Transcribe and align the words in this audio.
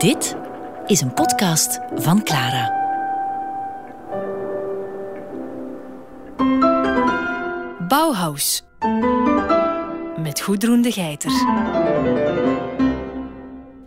Dit 0.00 0.36
is 0.86 1.00
een 1.00 1.14
podcast 1.14 1.80
van 1.94 2.22
Clara. 2.22 2.78
Bauhaus. 7.88 8.64
Met 10.22 10.40
Goedroen 10.40 10.82
de 10.82 10.92
Geiter. 10.92 11.30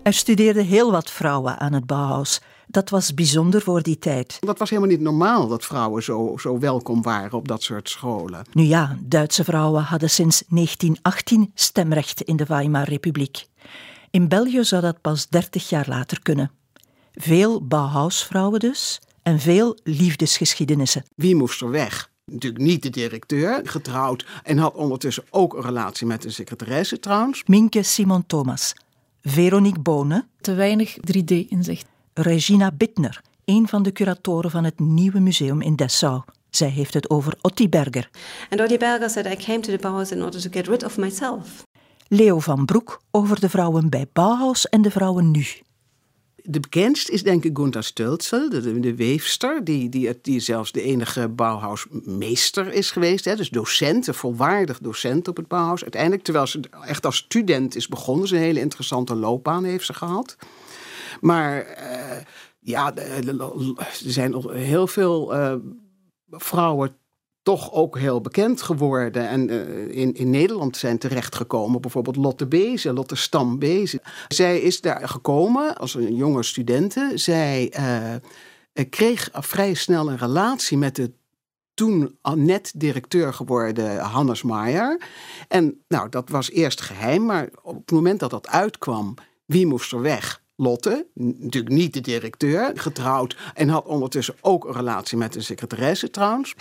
Er 0.04 0.14
studeerden 0.14 0.66
heel 0.66 0.92
wat 0.92 1.10
vrouwen 1.10 1.60
aan 1.60 1.74
het 1.74 1.86
Bauhaus. 1.86 2.42
Dat 2.68 2.90
was 2.90 3.14
bijzonder 3.14 3.62
voor 3.62 3.82
die 3.82 4.00
tijd. 4.00 4.38
Dat 4.40 4.60
was 4.60 4.70
helemaal 4.70 4.92
niet 4.92 5.02
normaal 5.02 5.48
dat 5.48 5.66
vrouwen 5.66 6.04
zo, 6.04 6.34
zo 6.38 6.60
welkom 6.60 7.02
waren 7.02 7.38
op 7.38 7.48
dat 7.48 7.64
soort 7.64 7.90
scholen. 7.90 8.46
Nu 8.52 8.64
ja, 8.64 8.98
Duitse 9.02 9.44
vrouwen 9.44 9.84
hadden 9.84 10.10
sinds 10.10 10.44
1918 10.48 11.52
stemrecht 11.54 12.22
in 12.22 12.36
de 12.36 12.46
Weimar-republiek. 12.46 13.48
In 14.14 14.28
België 14.28 14.64
zou 14.64 14.82
dat 14.82 15.02
pas 15.02 15.30
30 15.30 15.70
jaar 15.70 15.86
later 15.88 16.22
kunnen. 16.22 16.52
Veel 17.14 17.68
Bauhausvrouwen 17.68 18.60
dus 18.60 19.02
en 19.24 19.40
veel 19.40 19.78
liefdesgeschiedenissen. 19.84 21.04
Wie 21.16 21.36
moest 21.36 21.62
er 21.62 21.70
weg? 21.70 22.10
Natuurlijk 22.26 22.64
niet 22.64 22.84
de 22.84 22.90
directeur, 22.90 23.62
getrouwd 23.64 24.26
en 24.44 24.58
had 24.58 24.76
ondertussen 24.76 25.24
ook 25.30 25.54
een 25.54 25.62
relatie 25.62 26.08
met 26.08 26.22
de 26.22 26.30
secretaresse 26.30 27.00
trouwens. 27.00 27.44
Minke 27.46 27.84
Simon 27.84 28.26
Thomas, 28.26 28.74
Veronique 29.22 29.82
Bonen, 29.82 30.28
te 30.42 30.54
weinig 30.54 30.96
3D 30.96 31.48
inzicht. 31.50 31.86
Regina 32.14 32.72
Bittner, 32.72 33.22
een 33.46 33.68
van 33.68 33.84
de 33.84 33.92
curatoren 33.92 34.52
van 34.52 34.64
het 34.64 34.80
nieuwe 34.80 35.20
museum 35.20 35.62
in 35.62 35.76
Dessau. 35.76 36.22
Zij 36.50 36.70
heeft 36.70 36.94
het 36.94 37.10
over 37.10 37.34
Otti 37.42 37.70
Berger. 37.70 38.10
And 38.50 38.62
Otti 38.62 38.78
Berger 38.78 39.10
said, 39.10 39.26
I 39.26 39.46
came 39.46 39.60
to 39.60 39.72
the 39.72 39.80
Bauhaus 39.82 40.12
in 40.12 40.24
order 40.24 40.42
to 40.42 40.50
get 40.52 40.68
rid 40.68 40.84
of 40.84 40.98
myself. 40.98 41.64
Leo 42.08 42.40
van 42.40 42.66
Broek 42.66 43.02
over 43.12 43.40
de 43.40 43.50
vrouwen 43.50 43.90
bij 43.90 44.08
Bauhaus 44.14 44.70
en 44.70 44.82
de 44.82 44.92
vrouwen 44.92 45.32
nu. 45.32 45.46
De 46.46 46.60
bekendst 46.60 47.10
is 47.10 47.24
denk 47.24 47.44
ik 47.44 47.58
Gunther 47.58 47.86
Stölzel, 47.86 48.50
de, 48.50 48.96
weefster, 48.96 49.64
die, 49.64 50.16
die, 50.22 50.40
zelfs 50.40 50.72
de 50.72 50.82
enige 50.82 51.30
Bauhausmeester 51.30 52.74
is 52.74 52.92
geweest. 52.92 53.26
Hè, 53.26 53.36
dus 53.36 53.50
docent, 53.50 54.08
een 54.08 54.14
volwaardig 54.14 54.80
docent 54.80 55.28
op 55.28 55.38
het 55.38 55.48
Bauhaus. 55.48 55.82
Uiteindelijk, 55.82 56.24
terwijl 56.24 56.48
ze 56.48 56.60
echt 56.86 57.06
als 57.06 57.16
student 57.16 57.76
is 57.76 57.88
begonnen, 57.88 58.28
ze 58.28 58.36
een 58.36 58.42
hele 58.42 58.60
interessante 58.60 59.16
loopbaan 59.16 59.64
heeft 59.64 59.86
ze 59.86 59.94
gehad. 59.94 60.36
Maar 61.22 61.68
uh, 61.68 62.18
ja, 62.60 62.96
er 62.96 63.36
zijn 63.90 64.36
heel 64.50 64.88
veel 64.88 65.36
uh, 65.36 65.56
vrouwen 66.30 66.96
toch 67.44 67.74
ook 67.74 67.98
heel 67.98 68.22
bekend 68.22 68.62
geworden 68.62 69.28
en 69.28 69.52
uh, 69.52 69.98
in, 69.98 70.14
in 70.14 70.30
Nederland 70.30 70.78
zijn 70.78 70.98
terechtgekomen. 70.98 71.82
Bijvoorbeeld 71.82 72.16
Lotte 72.16 72.48
Bezen, 72.48 72.94
Lotte 72.94 73.16
Stam 73.16 73.60
Bezen. 73.60 74.00
Zij 74.28 74.60
is 74.60 74.82
daar 74.82 75.10
gekomen 75.10 75.78
als 75.78 75.94
een 75.94 76.16
jonge 76.16 76.44
studente. 76.44 77.12
Zij 77.16 77.74
uh, 77.80 78.86
kreeg 78.90 79.30
vrij 79.32 79.74
snel 79.74 80.10
een 80.10 80.18
relatie 80.18 80.78
met 80.78 80.96
de 80.96 81.12
toen 81.74 82.18
net 82.36 82.72
directeur 82.76 83.34
geworden 83.34 83.98
Hannes 84.00 84.44
Maier. 84.44 85.02
En 85.48 85.84
nou, 85.88 86.10
dat 86.10 86.30
was 86.30 86.52
eerst 86.52 86.82
geheim, 86.82 87.26
maar 87.26 87.50
op 87.62 87.76
het 87.76 87.92
moment 87.92 88.20
dat 88.20 88.30
dat 88.30 88.48
uitkwam, 88.48 89.14
wie 89.46 89.68
moest 89.68 89.92
er 89.92 90.02
weg? 90.02 90.43
Lotte, 90.64 91.06
natuurlijk 91.14 91.74
niet 91.74 91.94
de 91.94 92.02
directeur, 92.02 92.72
getrouwd 92.76 93.38
en 93.54 93.70
had 93.70 93.86
ondertussen 93.86 94.36
ook 94.42 94.66
een 94.66 94.74
relatie 94.74 95.18
met 95.18 95.34
de 95.34 95.42
secretaresse 95.42 96.10
trouwens. 96.10 96.56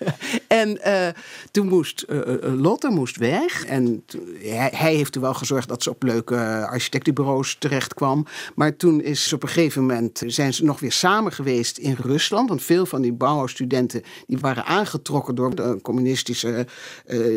en 0.48 0.80
uh, 0.86 1.08
toen 1.50 1.68
moest 1.68 2.04
uh, 2.08 2.20
Lotte 2.40 2.88
moest 2.88 3.16
weg 3.16 3.64
en 3.64 4.04
hij, 4.38 4.70
hij, 4.74 4.94
heeft 4.94 5.14
er 5.14 5.20
wel 5.20 5.34
gezorgd 5.34 5.68
dat 5.68 5.82
ze 5.82 5.90
op 5.90 6.02
leuke 6.02 6.66
architectenbureaus 6.70 7.56
terecht 7.58 7.94
kwam. 7.94 8.26
Maar 8.54 8.76
toen 8.76 9.00
is 9.00 9.32
op 9.32 9.42
een 9.42 9.48
gegeven 9.48 9.86
moment 9.86 10.22
zijn 10.26 10.54
ze 10.54 10.64
nog 10.64 10.80
weer 10.80 10.92
samen 10.92 11.32
geweest 11.32 11.78
in 11.78 11.96
Rusland. 12.00 12.48
Want 12.48 12.62
veel 12.62 12.86
van 12.86 13.02
die 13.02 13.12
bouwstudenten 13.12 14.02
die 14.26 14.38
waren 14.38 14.64
aangetrokken 14.64 15.34
door 15.34 15.54
de 15.54 15.78
communistische 15.82 16.66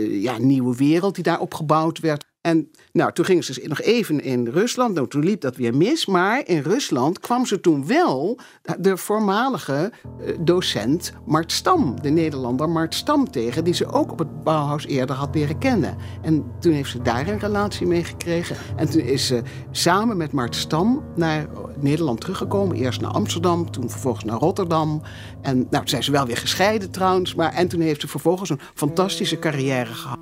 ja, 0.09 0.37
nieuwe 0.37 0.75
wereld 0.75 1.15
die 1.15 1.23
daar 1.23 1.39
opgebouwd 1.39 1.99
werd. 1.99 2.29
En 2.41 2.71
nou, 2.91 3.13
toen 3.13 3.25
gingen 3.25 3.43
ze 3.43 3.61
nog 3.67 3.81
even 3.81 4.23
in 4.23 4.47
Rusland. 4.47 4.93
Nou, 4.93 5.07
toen 5.07 5.23
liep 5.23 5.41
dat 5.41 5.55
weer 5.55 5.75
mis. 5.75 6.05
Maar 6.05 6.41
in 6.45 6.61
Rusland 6.61 7.19
kwam 7.19 7.45
ze 7.45 7.59
toen 7.59 7.87
wel 7.87 8.39
de 8.79 8.97
voormalige 8.97 9.91
eh, 10.19 10.37
docent 10.39 11.13
Mart 11.25 11.51
Stam, 11.51 12.01
de 12.01 12.09
Nederlander 12.09 12.69
Mart 12.69 12.95
Stam, 12.95 13.31
tegen. 13.31 13.63
Die 13.63 13.73
ze 13.73 13.91
ook 13.91 14.11
op 14.11 14.19
het 14.19 14.43
Bauhaus 14.43 14.85
eerder 14.85 15.15
had 15.15 15.35
leren 15.35 15.57
kennen. 15.57 15.97
En 16.21 16.45
toen 16.59 16.73
heeft 16.73 16.89
ze 16.89 17.01
daar 17.01 17.27
een 17.27 17.39
relatie 17.39 17.87
mee 17.87 18.03
gekregen. 18.03 18.55
En 18.75 18.89
toen 18.89 19.01
is 19.01 19.27
ze 19.27 19.41
samen 19.71 20.17
met 20.17 20.31
Mart 20.31 20.55
Stam 20.55 21.03
naar 21.15 21.47
Nederland 21.79 22.21
teruggekomen. 22.21 22.75
Eerst 22.77 23.01
naar 23.01 23.11
Amsterdam, 23.11 23.71
toen 23.71 23.89
vervolgens 23.89 24.23
naar 24.23 24.39
Rotterdam. 24.39 25.01
En 25.41 25.55
nou, 25.55 25.69
toen 25.69 25.87
zijn 25.87 26.03
ze 26.03 26.11
wel 26.11 26.25
weer 26.25 26.37
gescheiden 26.37 26.91
trouwens. 26.91 27.35
Maar, 27.35 27.53
en 27.53 27.67
toen 27.67 27.81
heeft 27.81 28.01
ze 28.01 28.07
vervolgens 28.07 28.49
een 28.49 28.59
fantastische 28.73 29.39
carrière 29.39 29.93
gehad. 29.93 30.19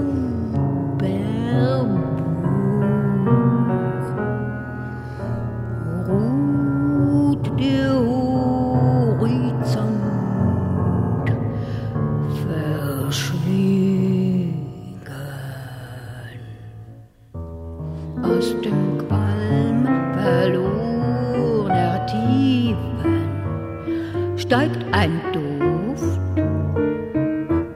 steigt 24.48 24.86
ein 24.94 25.20
Duft, 25.34 26.20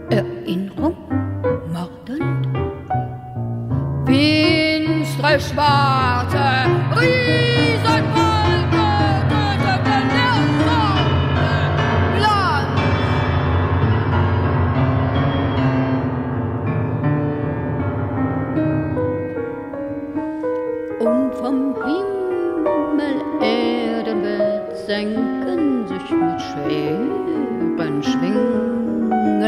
Erinnerung 0.10 0.96
mordend. 1.74 2.48
Finstere, 4.06 5.40
schwarze 5.40 6.38
Riesenwolke 6.96 7.61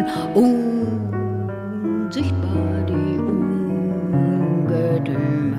Schwingen 0.03 1.09
unsichtbar 2.12 2.84
die 2.88 3.19
Ungedüme 4.59 5.58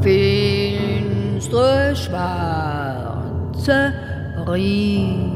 Finstere 0.00 1.96
schwarze 1.96 3.92
Riesenfalter. 4.46 5.27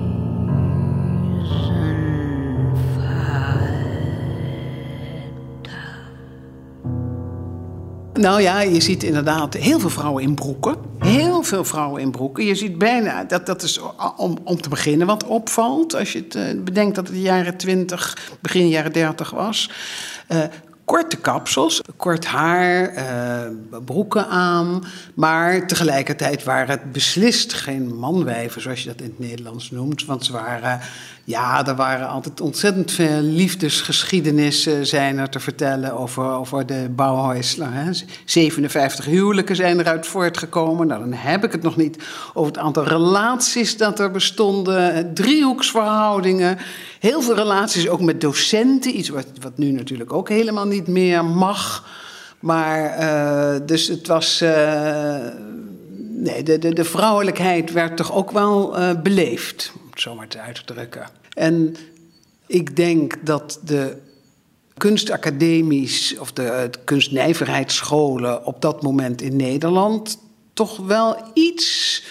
Nou 8.22 8.42
ja, 8.42 8.60
je 8.60 8.80
ziet 8.80 9.02
inderdaad 9.02 9.54
heel 9.54 9.80
veel 9.80 9.90
vrouwen 9.90 10.22
in 10.22 10.34
broeken. 10.34 10.76
Heel 10.98 11.42
veel 11.42 11.64
vrouwen 11.64 12.00
in 12.00 12.10
broeken. 12.10 12.44
Je 12.44 12.54
ziet 12.54 12.78
bijna, 12.78 13.24
dat, 13.24 13.46
dat 13.46 13.62
is 13.62 13.80
om, 14.16 14.38
om 14.44 14.60
te 14.60 14.68
beginnen 14.68 15.06
wat 15.06 15.24
opvalt. 15.24 15.94
Als 15.94 16.12
je 16.12 16.18
het 16.18 16.34
uh, 16.34 16.62
bedenkt 16.64 16.94
dat 16.94 17.06
het 17.06 17.14
de 17.16 17.22
jaren 17.22 17.56
20, 17.56 18.32
begin 18.40 18.68
jaren 18.68 18.92
30 18.92 19.30
was. 19.30 19.70
Uh, 20.28 20.42
korte 20.92 21.16
kapsels, 21.16 21.80
kort 21.96 22.24
haar, 22.24 22.94
uh, 22.94 23.80
broeken 23.84 24.28
aan. 24.28 24.84
Maar 25.14 25.66
tegelijkertijd 25.66 26.44
waren 26.44 26.70
het 26.70 26.92
beslist 26.92 27.52
geen 27.52 27.96
manwijven, 27.98 28.60
zoals 28.60 28.82
je 28.82 28.88
dat 28.88 29.00
in 29.00 29.14
het 29.16 29.18
Nederlands 29.18 29.70
noemt. 29.70 30.04
Want 30.04 30.24
ze 30.24 30.32
waren 30.32 30.80
Ja, 31.24 31.66
er 31.66 31.76
waren 31.76 32.08
altijd 32.08 32.40
ontzettend 32.40 32.92
veel 32.92 33.20
liefdesgeschiedenissen 33.20 34.86
zijn 34.86 35.18
er 35.18 35.28
te 35.28 35.40
vertellen 35.40 35.92
over, 35.92 36.24
over 36.24 36.66
de. 36.66 36.90
Hè. 37.60 37.90
57 38.24 39.04
huwelijken 39.04 39.56
zijn 39.56 39.80
eruit 39.80 40.06
voortgekomen. 40.06 40.86
Nou, 40.86 41.00
dan 41.00 41.12
heb 41.12 41.44
ik 41.44 41.52
het 41.52 41.62
nog 41.62 41.76
niet 41.76 41.98
over 42.34 42.52
het 42.52 42.62
aantal 42.62 42.84
relaties 42.84 43.76
dat 43.76 43.98
er 43.98 44.10
bestonden. 44.10 45.14
Driehoeksverhoudingen. 45.14 46.58
Heel 46.98 47.22
veel 47.22 47.34
relaties 47.34 47.88
ook 47.88 48.00
met 48.00 48.20
docenten. 48.20 48.98
Iets 48.98 49.08
wat, 49.08 49.26
wat 49.40 49.58
nu 49.58 49.70
natuurlijk 49.70 50.12
ook 50.12 50.28
helemaal 50.28 50.66
niet 50.66 50.81
meer 50.88 51.24
mag. 51.24 51.88
Maar 52.40 53.00
uh, 53.00 53.66
dus 53.66 53.88
het 53.88 54.06
was. 54.06 54.42
Uh, 54.42 55.16
nee, 55.98 56.42
de, 56.42 56.58
de, 56.58 56.74
de 56.74 56.84
vrouwelijkheid 56.84 57.72
werd 57.72 57.96
toch 57.96 58.12
ook 58.12 58.30
wel 58.30 58.78
uh, 58.78 58.90
beleefd, 59.02 59.72
om 59.74 59.90
het 59.90 60.00
zo 60.00 60.14
maar 60.14 60.28
te 60.28 60.40
uitdrukken. 60.40 61.08
En 61.34 61.76
ik 62.46 62.76
denk 62.76 63.26
dat 63.26 63.60
de 63.64 63.96
kunstacademies 64.76 66.18
of 66.18 66.32
de, 66.32 66.68
de 66.70 66.78
kunstnijverheidsscholen 66.84 68.44
op 68.44 68.60
dat 68.60 68.82
moment 68.82 69.22
in 69.22 69.36
Nederland 69.36 70.18
toch 70.52 70.76
wel 70.76 71.16
iets 71.34 72.02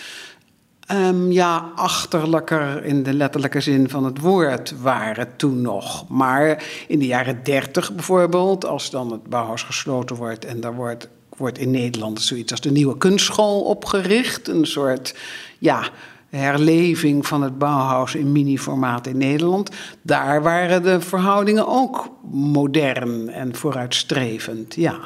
um, 0.93 1.31
ja, 1.31 1.71
achterlijker 1.75 2.85
in 2.85 3.03
de 3.03 3.13
letterlijke 3.13 3.61
zin 3.61 3.89
van 3.89 4.05
het 4.05 4.19
woord 4.19 4.73
waren 4.81 5.27
toen 5.35 5.61
nog. 5.61 6.09
Maar 6.09 6.63
in 6.87 6.99
de 6.99 7.05
jaren 7.05 7.43
dertig 7.43 7.93
bijvoorbeeld, 7.93 8.65
als 8.65 8.89
dan 8.89 9.11
het 9.11 9.23
Bauhaus 9.23 9.63
gesloten 9.63 10.15
wordt 10.15 10.45
en 10.45 10.61
daar 10.61 10.75
wordt, 10.75 11.09
wordt 11.37 11.57
in 11.57 11.71
Nederland 11.71 12.21
zoiets 12.21 12.51
als 12.51 12.61
de 12.61 12.71
nieuwe 12.71 12.97
kunstschool 12.97 13.61
opgericht, 13.61 14.47
een 14.47 14.65
soort 14.65 15.15
ja, 15.59 15.89
herleving 16.29 17.27
van 17.27 17.41
het 17.41 17.57
Bauhaus 17.57 18.15
in 18.15 18.31
mini-formaat 18.31 19.07
in 19.07 19.17
Nederland. 19.17 19.69
Daar 20.01 20.41
waren 20.43 20.83
de 20.83 21.01
verhoudingen 21.01 21.67
ook 21.67 22.09
modern 22.31 23.29
en 23.29 23.55
vooruitstrevend, 23.55 24.75
ja. 24.75 24.99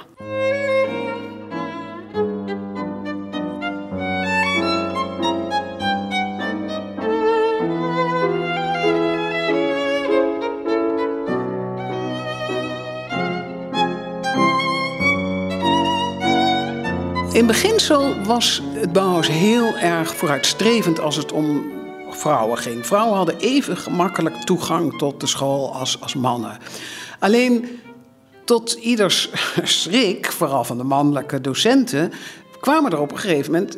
In 17.36 17.46
beginsel 17.46 18.24
was 18.24 18.62
het 18.74 18.94
Bauhaus 18.94 19.28
heel 19.28 19.76
erg 19.76 20.16
vooruitstrevend 20.16 21.00
als 21.00 21.16
het 21.16 21.32
om 21.32 21.72
vrouwen 22.10 22.58
ging. 22.58 22.86
Vrouwen 22.86 23.18
hadden 23.18 23.38
even 23.38 23.78
gemakkelijk 23.78 24.36
toegang 24.36 24.98
tot 24.98 25.20
de 25.20 25.28
school 25.28 25.74
als, 25.74 26.02
als 26.02 26.14
mannen. 26.14 26.58
Alleen 27.20 27.80
tot 28.46 28.74
ieders 28.74 29.30
schrik, 29.64 30.32
vooral 30.32 30.64
van 30.64 30.78
de 30.78 30.84
mannelijke 30.84 31.42
docenten, 31.42 32.12
kwamen 32.60 32.92
er 32.92 33.00
op 33.00 33.12
een 33.12 33.20
gegeven 33.20 33.52
moment 33.52 33.78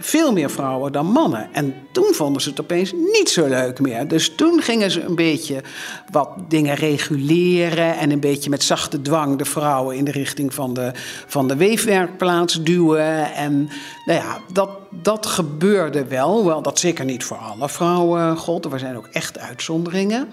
veel 0.00 0.32
meer 0.32 0.50
vrouwen 0.50 0.92
dan 0.92 1.06
mannen. 1.06 1.48
En 1.52 1.74
toen 1.92 2.14
vonden 2.14 2.42
ze 2.42 2.48
het 2.48 2.60
opeens 2.60 2.92
niet 2.92 3.28
zo 3.30 3.46
leuk 3.46 3.80
meer. 3.80 4.08
Dus 4.08 4.34
toen 4.34 4.62
gingen 4.62 4.90
ze 4.90 5.02
een 5.02 5.14
beetje 5.14 5.62
wat 6.10 6.28
dingen 6.48 6.74
reguleren 6.74 7.96
en 7.96 8.10
een 8.10 8.20
beetje 8.20 8.50
met 8.50 8.62
zachte 8.62 9.02
dwang 9.02 9.38
de 9.38 9.44
vrouwen 9.44 9.96
in 9.96 10.04
de 10.04 10.10
richting 10.10 10.54
van 10.54 10.74
de, 10.74 10.90
van 11.26 11.48
de 11.48 11.56
weefwerkplaats 11.56 12.62
duwen. 12.62 13.34
En 13.34 13.68
nou 14.04 14.20
ja, 14.20 14.38
dat, 14.52 14.70
dat 14.90 15.26
gebeurde 15.26 16.04
wel, 16.04 16.32
hoewel 16.32 16.62
dat 16.62 16.78
zeker 16.78 17.04
niet 17.04 17.24
voor 17.24 17.36
alle 17.36 17.68
vrouwen 17.68 18.36
gold. 18.36 18.64
Er 18.64 18.78
zijn 18.78 18.96
ook 18.96 19.08
echt 19.12 19.38
uitzonderingen. 19.38 20.28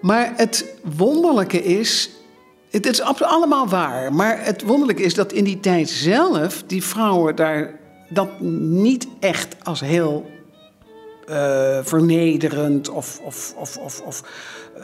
Maar 0.00 0.32
het 0.36 0.74
wonderlijke 0.96 1.64
is 1.64 2.10
het 2.70 2.86
is 2.86 3.02
allemaal 3.02 3.68
waar. 3.68 4.12
Maar 4.12 4.44
het 4.44 4.62
wonderlijke 4.62 5.02
is 5.02 5.14
dat 5.14 5.32
in 5.32 5.44
die 5.44 5.60
tijd 5.60 5.88
zelf 5.88 6.62
die 6.66 6.84
vrouwen 6.84 7.36
daar 7.36 7.79
dat 8.10 8.40
niet 8.40 9.08
echt 9.20 9.56
als 9.62 9.80
heel 9.80 10.30
uh, 11.30 11.78
vernederend 11.82 12.88
of, 12.88 13.20
of, 13.24 13.54
of, 13.56 13.76
of, 13.76 14.00
of 14.00 14.22
uh, 14.76 14.82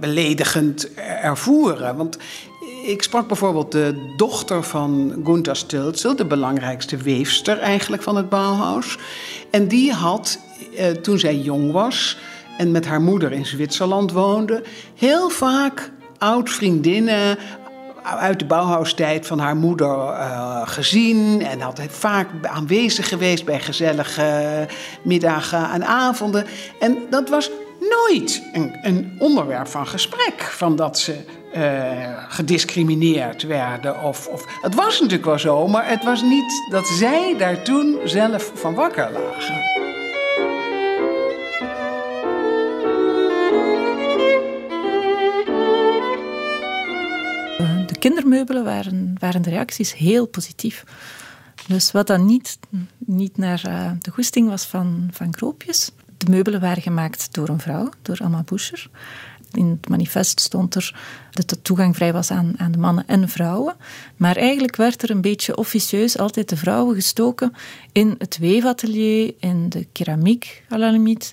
beledigend 0.00 0.94
ervoeren. 1.22 1.96
Want 1.96 2.18
ik 2.86 3.02
sprak 3.02 3.26
bijvoorbeeld 3.26 3.72
de 3.72 4.12
dochter 4.16 4.62
van 4.62 5.22
Gunther 5.24 5.56
Stölzel, 5.56 6.16
de 6.16 6.26
belangrijkste 6.26 6.96
weefster 6.96 7.58
eigenlijk 7.58 8.02
van 8.02 8.16
het 8.16 8.28
Bauhaus. 8.28 8.98
En 9.50 9.68
die 9.68 9.92
had, 9.92 10.38
uh, 10.78 10.86
toen 10.86 11.18
zij 11.18 11.36
jong 11.36 11.72
was 11.72 12.18
en 12.58 12.70
met 12.70 12.86
haar 12.86 13.00
moeder 13.00 13.32
in 13.32 13.46
Zwitserland 13.46 14.12
woonde, 14.12 14.62
heel 14.94 15.28
vaak 15.28 15.90
oud-vriendinnen, 16.18 17.38
uit 18.02 18.38
de 18.38 18.44
Bauhaustijd 18.44 19.26
van 19.26 19.38
haar 19.38 19.56
moeder 19.56 19.96
uh, 19.96 20.60
gezien. 20.64 21.42
En 21.46 21.60
had 21.60 21.80
vaak 21.88 22.28
aanwezig 22.42 23.08
geweest 23.08 23.44
bij 23.44 23.60
gezellige 23.60 24.66
middagen 25.02 25.70
en 25.70 25.86
avonden. 25.86 26.46
En 26.80 26.98
dat 27.10 27.28
was 27.28 27.50
nooit 27.80 28.42
een, 28.52 28.78
een 28.82 29.16
onderwerp 29.18 29.68
van 29.68 29.86
gesprek. 29.86 30.42
Van 30.42 30.76
dat 30.76 30.98
ze 30.98 31.24
uh, 31.56 32.24
gediscrimineerd 32.28 33.42
werden. 33.42 34.02
Of, 34.02 34.26
of, 34.26 34.44
het 34.62 34.74
was 34.74 35.00
natuurlijk 35.00 35.24
wel 35.24 35.38
zo, 35.38 35.66
maar 35.66 35.88
het 35.88 36.04
was 36.04 36.22
niet 36.22 36.68
dat 36.70 36.86
zij 36.86 37.34
daar 37.38 37.62
toen 37.62 37.98
zelf 38.04 38.50
van 38.54 38.74
wakker 38.74 39.10
lagen. 39.12 39.81
Kindermeubelen 48.02 48.64
waren, 48.64 49.14
waren 49.18 49.42
de 49.42 49.50
reacties 49.50 49.94
heel 49.94 50.26
positief. 50.26 50.84
Dus 51.66 51.92
wat 51.92 52.06
dan 52.06 52.26
niet, 52.26 52.58
niet 52.98 53.36
naar 53.36 53.62
uh, 53.66 53.90
de 53.98 54.10
goesting 54.10 54.48
was 54.48 54.64
van, 54.64 55.08
van 55.12 55.30
Kroopjes. 55.30 55.90
De 56.16 56.30
meubelen 56.30 56.60
waren 56.60 56.82
gemaakt 56.82 57.34
door 57.34 57.48
een 57.48 57.60
vrouw, 57.60 57.88
door 58.02 58.18
Alma 58.22 58.42
Buscher. 58.42 58.90
In 59.52 59.68
het 59.68 59.88
manifest 59.88 60.40
stond 60.40 60.74
er 60.74 60.96
dat 61.30 61.48
de 61.48 61.62
toegang 61.62 61.96
vrij 61.96 62.12
was 62.12 62.30
aan, 62.30 62.54
aan 62.56 62.72
de 62.72 62.78
mannen 62.78 63.06
en 63.06 63.28
vrouwen. 63.28 63.76
Maar 64.16 64.36
eigenlijk 64.36 64.76
werd 64.76 65.02
er 65.02 65.10
een 65.10 65.20
beetje 65.20 65.56
officieus 65.56 66.18
altijd 66.18 66.48
de 66.48 66.56
vrouwen 66.56 66.94
gestoken 66.94 67.52
in 67.92 68.14
het 68.18 68.38
weefatelier, 68.38 69.34
in 69.38 69.68
de 69.68 69.86
keramiek, 69.92 70.64
limite, 70.68 71.32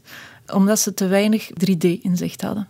omdat 0.53 0.79
ze 0.79 0.93
te 0.93 1.07
weinig 1.07 1.49
3D-inzicht 1.49 2.41
hadden. 2.41 2.67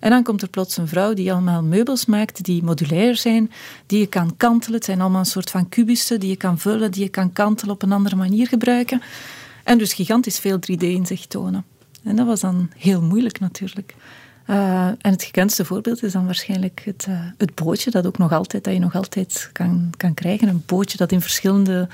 En 0.00 0.10
dan 0.10 0.22
komt 0.22 0.42
er 0.42 0.48
plots 0.48 0.76
een 0.76 0.88
vrouw 0.88 1.14
die 1.14 1.32
allemaal 1.32 1.62
meubels 1.62 2.06
maakt 2.06 2.44
die 2.44 2.62
modulair 2.62 3.16
zijn, 3.16 3.50
die 3.86 3.98
je 3.98 4.06
kan 4.06 4.36
kantelen. 4.36 4.74
Het 4.74 4.84
zijn 4.84 5.00
allemaal 5.00 5.20
een 5.20 5.26
soort 5.26 5.50
van 5.50 5.68
kubussen 5.68 6.20
die 6.20 6.28
je 6.28 6.36
kan 6.36 6.58
vullen, 6.58 6.90
die 6.90 7.02
je 7.02 7.08
kan 7.08 7.32
kantelen 7.32 7.74
op 7.74 7.82
een 7.82 7.92
andere 7.92 8.16
manier 8.16 8.46
gebruiken. 8.46 9.02
En 9.64 9.78
dus 9.78 9.92
gigantisch 9.92 10.38
veel 10.38 10.58
3D 10.58 10.78
in 10.78 11.06
zich 11.06 11.26
tonen. 11.26 11.64
En 12.04 12.16
dat 12.16 12.26
was 12.26 12.40
dan 12.40 12.70
heel 12.76 13.02
moeilijk 13.02 13.40
natuurlijk. 13.40 13.94
Uh, 14.50 14.86
en 14.86 15.10
het 15.10 15.22
gekendste 15.22 15.64
voorbeeld 15.64 16.02
is 16.02 16.12
dan 16.12 16.24
waarschijnlijk 16.24 16.82
het, 16.84 17.06
uh, 17.08 17.18
het, 17.38 17.54
bootje 17.54 17.90
dat, 17.90 18.06
ook 18.06 18.18
nog 18.18 18.32
altijd, 18.32 18.64
dat 18.64 18.72
je 18.72 18.78
nog 18.78 18.94
altijd 18.94 19.50
kan, 19.52 19.90
kan 19.96 20.14
krijgen. 20.14 20.48
Een 20.48 20.62
bootje 20.66 20.96
dat 20.96 21.12
in 21.12 21.20
verschillende 21.20 21.88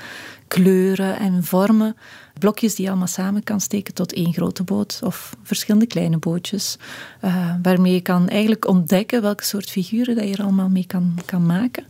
kleuren 0.47 1.19
en 1.19 1.43
vormen, 1.43 1.95
blokjes 2.43 2.75
die 2.75 2.83
je 2.83 2.89
allemaal 2.89 3.07
samen 3.07 3.43
kan 3.43 3.61
steken 3.61 3.93
tot 3.93 4.13
één 4.13 4.33
grote 4.33 4.63
boot 4.63 4.99
of 5.03 5.35
verschillende 5.43 5.87
kleine 5.87 6.17
bootjes. 6.17 6.77
Uh, 7.21 7.55
waarmee 7.61 7.93
je 7.93 8.01
kan 8.01 8.27
eigenlijk 8.29 8.67
ontdekken 8.67 9.21
welke 9.21 9.43
soort 9.43 9.69
figuren 9.69 10.15
dat 10.15 10.27
je 10.27 10.33
er 10.33 10.43
allemaal 10.43 10.69
mee 10.69 10.85
kan, 10.85 11.19
kan 11.25 11.45
maken. 11.45 11.85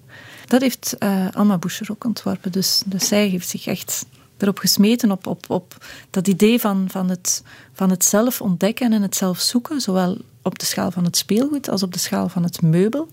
Dat 0.46 0.62
heeft 0.62 0.96
Alma 1.34 1.58
Boucher 1.58 1.92
ook 1.92 2.04
ontworpen. 2.06 2.52
Dus, 2.52 2.84
dus 2.86 3.08
zij 3.08 3.28
heeft 3.28 3.50
zich 3.50 3.66
echt 3.66 4.06
erop 4.38 4.58
gesmeten, 4.58 5.12
op, 5.12 5.28
op, 5.28 5.46
op 5.50 5.86
dat 6.10 6.28
idee 6.28 6.60
van, 6.60 6.86
van, 6.90 7.10
het, 7.10 7.44
van 7.74 7.90
het 7.90 8.04
zelf 8.04 8.42
ontdekken 8.42 8.94
en 8.94 9.02
het 9.02 9.16
zelf 9.16 9.40
zoeken, 9.40 9.82
zowel 9.82 10.18
op 10.42 10.60
de 10.60 10.66
schaal 10.66 10.92
van 10.92 11.04
het 11.04 11.18
speelgoed 11.18 11.70
als 11.70 11.84
op 11.84 11.94
de 11.94 12.00
schaal 12.00 12.30
van 12.30 12.44
het 12.44 12.62
meubel. 12.62 13.08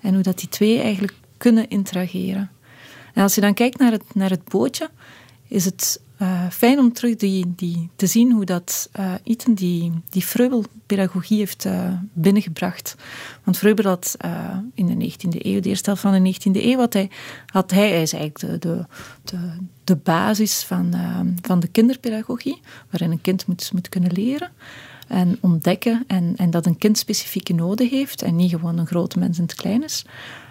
En 0.00 0.14
hoe 0.14 0.22
dat 0.22 0.38
die 0.38 0.48
twee 0.48 0.80
eigenlijk 0.80 1.14
kunnen 1.36 1.68
interageren. 1.68 2.50
En 3.14 3.22
als 3.22 3.34
je 3.34 3.40
dan 3.40 3.54
kijkt 3.54 3.78
naar 3.78 3.92
het, 3.92 4.14
naar 4.14 4.30
het 4.30 4.44
bootje, 4.44 4.90
is 5.48 5.64
het 5.64 6.00
uh, 6.22 6.50
fijn 6.50 6.78
om 6.78 6.92
terug 6.92 7.16
die, 7.16 7.52
die, 7.56 7.90
te 7.96 8.06
zien 8.06 8.32
hoe 8.32 8.44
dat 8.44 8.88
uh, 8.98 9.12
Iten 9.22 9.54
die, 9.54 9.92
die 10.08 10.22
Freubel-pedagogie 10.22 11.38
heeft 11.38 11.64
uh, 11.64 11.92
binnengebracht. 12.12 12.94
Want 13.44 13.58
Freubel 13.58 13.84
had 13.84 14.16
in 14.74 14.86
de 14.86 15.10
19e 15.10 15.38
eeuw, 15.38 15.60
de 15.60 15.68
eerste 15.68 15.90
helft 15.90 16.02
van 16.02 16.22
de 16.22 16.34
19e 16.34 16.62
eeuw, 16.64 16.78
had 16.78 16.92
hij, 16.92 17.10
had 17.46 17.70
hij, 17.70 18.02
is 18.02 18.12
eigenlijk 18.12 18.62
de, 18.62 18.86
de, 19.24 19.50
de, 19.84 19.96
basis 19.96 20.62
van, 20.62 20.94
van 21.42 21.60
de 21.60 21.68
kinderpedagogie, 21.68 22.60
waarin 22.90 23.10
een 23.10 23.20
kind 23.20 23.46
moet, 23.46 23.70
moet 23.72 23.88
kunnen 23.88 24.12
leren 24.12 24.50
en 25.08 25.38
ontdekken 25.40 26.04
en, 26.06 26.34
en 26.36 26.50
dat 26.50 26.66
een 26.66 26.78
kind 26.78 26.98
specifieke 26.98 27.52
noden 27.52 27.88
heeft 27.88 28.22
en 28.22 28.36
niet 28.36 28.50
gewoon 28.50 28.78
een 28.78 28.86
grote 28.86 29.18
mens 29.18 29.36
in 29.38 29.42
het 29.44 29.54
klein 29.54 29.84
is. 29.84 30.04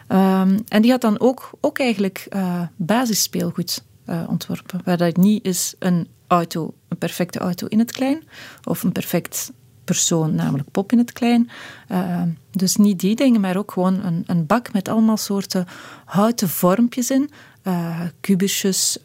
Um, 0.08 0.63
en 0.68 0.82
die 0.82 0.92
had 0.92 1.01
dan 1.01 1.20
ook, 1.20 1.50
ook 1.62 1.80
eigenlijk 1.80 2.28
uh, 2.30 2.62
basisspeelgoed 2.75 3.84
uh, 4.12 4.24
ontworpen, 4.27 4.82
waar 4.84 4.98
dat 4.98 5.18
niet 5.18 5.46
is 5.46 5.75
een 5.80 6.08
auto, 6.27 6.74
een 6.88 6.98
perfecte 6.98 7.39
auto 7.39 7.68
in 7.68 7.80
het 7.80 7.91
klein, 7.91 8.24
of 8.63 8.84
een 8.84 8.91
perfect 8.91 9.51
persoon, 9.84 10.36
namelijk 10.36 10.72
pop 10.72 10.91
in 10.91 10.98
het 10.98 11.12
klein. 11.12 11.50
Uh, 11.91 12.22
dus 12.51 12.75
niet 12.75 13.00
die 13.00 13.15
dingen, 13.15 13.41
maar 13.41 13.58
ook 13.58 13.72
gewoon 13.72 14.03
een, 14.03 14.24
een 14.25 14.46
bak 14.46 14.74
met 14.74 14.88
allemaal 14.88 15.18
soorten 15.18 15.65
houten 16.06 16.50
vormpjes 16.50 17.12
in. 17.12 17.30
Uh, 17.63 18.00
kubusjes, 18.20 18.98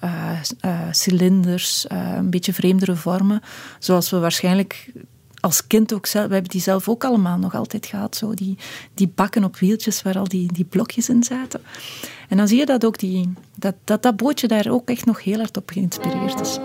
cilinders, 0.91 1.87
een 1.89 2.31
beetje 2.31 2.53
vreemdere 2.53 2.97
vormen. 2.97 3.41
Zoals 3.79 4.11
we 4.11 4.19
waarschijnlijk 4.19 4.93
als 5.47 5.67
kind 5.67 5.95
ook 5.95 6.07
zelf, 6.07 6.27
we 6.27 6.33
hebben 6.33 6.51
die 6.51 6.61
zelf 6.61 6.89
ook 6.89 7.05
allemaal 7.05 7.39
nog 7.39 7.55
altijd 7.55 7.87
gehad. 7.87 8.17
Zo 8.17 8.35
die, 8.35 8.59
die 8.95 9.13
bakken 9.15 9.45
op 9.45 9.57
wieltjes 9.57 10.03
waar 10.03 10.19
al 10.19 10.29
die, 10.29 10.53
die 10.53 10.65
blokjes 10.65 11.09
in 11.09 11.23
zaten. 11.23 11.61
En 12.29 12.37
dan 12.37 12.49
zie 12.49 12.59
je 12.59 12.67
dat 12.67 12.85
ook 12.85 12.99
die, 12.99 13.33
dat, 13.55 13.75
dat, 13.85 14.03
dat 14.03 14.17
bootje 14.17 14.49
daar 14.49 14.71
ook 14.71 14.89
echt 14.89 15.05
nog 15.05 15.23
heel 15.25 15.39
hard 15.39 15.57
op 15.57 15.71
geïnspireerd 15.71 16.41
is. 16.41 16.59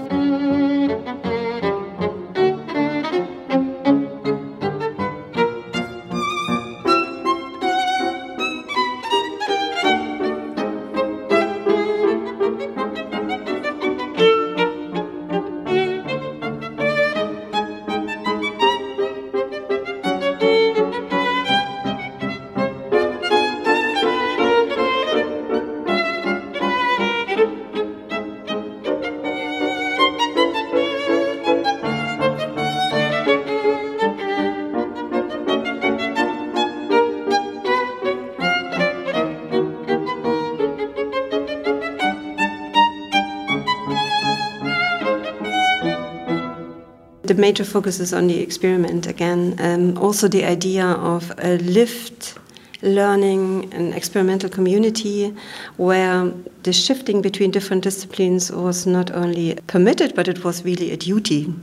The 47.31 47.39
major 47.39 47.63
focus 47.63 48.01
is 48.01 48.13
on 48.13 48.27
the 48.27 48.41
experiment 48.41 49.07
again. 49.07 49.55
Um, 49.59 49.97
also, 49.97 50.27
the 50.27 50.43
idea 50.43 50.85
of 50.85 51.31
a 51.37 51.57
lived 51.59 52.37
learning 52.81 53.73
and 53.73 53.93
experimental 53.93 54.49
community 54.49 55.33
where 55.77 56.29
the 56.63 56.73
shifting 56.73 57.21
between 57.21 57.49
different 57.49 57.83
disciplines 57.83 58.51
was 58.51 58.85
not 58.85 59.11
only 59.11 59.57
permitted, 59.67 60.13
but 60.13 60.27
it 60.27 60.43
was 60.43 60.65
really 60.65 60.91
a 60.91 60.97
duty. 60.97 61.53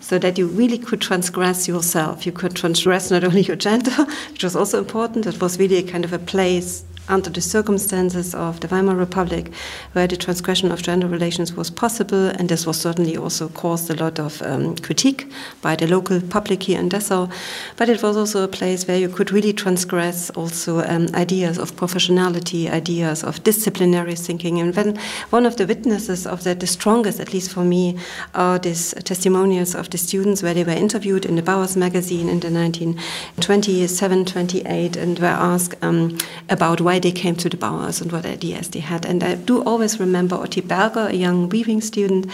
So 0.00 0.16
that 0.20 0.38
you 0.38 0.46
really 0.46 0.78
could 0.78 1.00
transgress 1.00 1.66
yourself. 1.66 2.24
You 2.24 2.30
could 2.30 2.54
transgress 2.54 3.10
not 3.10 3.24
only 3.24 3.42
your 3.42 3.56
gender, 3.56 3.90
which 4.30 4.44
was 4.44 4.54
also 4.54 4.78
important, 4.78 5.26
it 5.26 5.40
was 5.40 5.58
really 5.58 5.78
a 5.78 5.82
kind 5.82 6.04
of 6.04 6.12
a 6.12 6.20
place 6.20 6.84
under 7.08 7.30
the 7.30 7.40
circumstances 7.40 8.34
of 8.34 8.60
the 8.60 8.68
Weimar 8.68 8.96
Republic, 8.96 9.52
where 9.92 10.06
the 10.06 10.16
transgression 10.16 10.72
of 10.72 10.82
gender 10.82 11.06
relations 11.06 11.54
was 11.54 11.70
possible, 11.70 12.28
and 12.28 12.48
this 12.48 12.66
was 12.66 12.80
certainly 12.80 13.16
also 13.16 13.48
caused 13.48 13.90
a 13.90 13.94
lot 13.94 14.18
of 14.18 14.42
um, 14.42 14.76
critique 14.76 15.30
by 15.62 15.76
the 15.76 15.86
local 15.86 16.20
public 16.20 16.64
here 16.64 16.80
in 16.80 16.88
Dessau. 16.88 17.30
But 17.76 17.88
it 17.88 18.02
was 18.02 18.16
also 18.16 18.44
a 18.44 18.48
place 18.48 18.86
where 18.86 18.98
you 18.98 19.08
could 19.08 19.32
really 19.32 19.52
transgress 19.52 20.30
also 20.30 20.80
um, 20.80 21.06
ideas 21.14 21.58
of 21.58 21.76
professionality, 21.76 22.70
ideas 22.70 23.22
of 23.22 23.42
disciplinary 23.44 24.14
thinking. 24.14 24.60
And 24.60 24.74
when 24.74 24.98
one 25.30 25.46
of 25.46 25.56
the 25.56 25.66
witnesses 25.66 26.26
of 26.26 26.44
that, 26.44 26.60
the 26.60 26.66
strongest, 26.66 27.20
at 27.20 27.32
least 27.32 27.52
for 27.52 27.64
me, 27.64 27.98
are 28.34 28.58
these 28.58 28.94
testimonials 29.04 29.74
of 29.74 29.90
the 29.90 29.98
students 29.98 30.42
where 30.42 30.54
they 30.54 30.64
were 30.64 30.72
interviewed 30.72 31.24
in 31.24 31.36
the 31.36 31.42
Bauhaus 31.42 31.76
magazine 31.76 32.28
in 32.28 32.40
the 32.40 32.50
1927, 32.50 34.24
28, 34.24 34.96
and 34.96 35.18
were 35.18 35.26
asked 35.26 35.74
um, 35.82 36.16
about 36.48 36.80
why 36.80 36.95
why 36.96 37.00
they 37.00 37.12
came 37.12 37.36
to 37.36 37.48
the 37.48 37.58
Bauhaus 37.58 38.00
and 38.00 38.10
what 38.10 38.24
ideas 38.24 38.68
they 38.68 38.80
had. 38.80 39.04
And 39.04 39.22
I 39.22 39.34
do 39.34 39.62
always 39.64 40.00
remember 40.00 40.36
Otti 40.36 40.62
Berger, 40.62 41.08
a 41.08 41.12
young 41.12 41.48
weaving 41.50 41.82
student. 41.82 42.26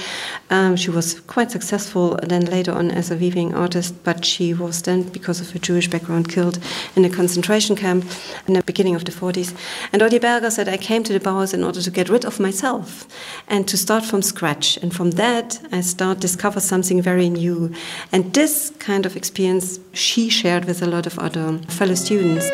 Um, 0.51 0.77
she 0.77 0.91
was 0.91 1.21
quite 1.21 1.51
successful 1.51 2.17
then 2.23 2.45
later 2.45 2.73
on 2.73 2.91
as 2.93 3.11
a 3.11 3.17
weaving 3.17 3.55
artist, 3.55 3.95
but 4.05 4.25
she 4.25 4.55
was 4.55 4.83
then, 4.83 5.03
because 5.03 5.41
of 5.41 5.51
her 5.51 5.59
Jewish 5.59 5.89
background, 5.89 6.29
killed 6.29 6.59
in 6.95 7.05
a 7.05 7.11
concentration 7.11 7.75
camp 7.75 8.05
in 8.47 8.55
the 8.55 8.63
beginning 8.63 8.95
of 8.95 9.05
the 9.05 9.11
40s. 9.11 9.53
And 9.93 10.01
Otti 10.01 10.21
Berger 10.21 10.51
said, 10.51 10.69
I 10.69 10.77
came 10.77 11.03
to 11.05 11.13
the 11.13 11.21
Bauhaus 11.21 11.55
in 11.55 11.65
order 11.65 11.83
to 11.83 11.91
get 11.91 12.09
rid 12.09 12.25
of 12.25 12.39
myself 12.39 13.07
and 13.49 13.67
to 13.67 13.77
start 13.77 14.05
from 14.05 14.23
scratch. 14.23 14.77
And 14.77 14.95
from 14.95 15.13
that, 15.13 15.61
I 15.73 15.81
start 15.81 16.21
discover 16.21 16.61
something 16.61 17.03
very 17.03 17.29
new. 17.29 17.73
And 18.13 18.33
this 18.33 18.71
kind 18.79 19.07
of 19.07 19.17
experience 19.17 19.81
she 19.93 20.29
shared 20.29 20.67
with 20.67 20.83
a 20.83 20.87
lot 20.87 21.07
of 21.07 21.19
other 21.19 21.59
fellow 21.69 21.97
students. 21.97 22.47